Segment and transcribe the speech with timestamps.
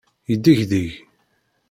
[0.29, 0.91] Yeddegdeg.